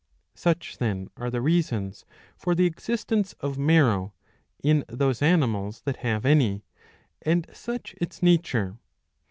Such 0.33 0.79
then 0.79 1.09
are 1.15 1.29
the 1.29 1.41
reasons 1.43 2.05
for 2.35 2.55
the 2.55 2.65
existence 2.65 3.33
of 3.33 3.59
marrow, 3.59 4.15
in 4.63 4.83
those 4.87 5.21
animals 5.21 5.81
that 5.81 5.97
have 5.97 6.25
any, 6.25 6.63
and 7.21 7.45
such 7.53 7.93
its 8.01 8.23
nature. 8.23 8.77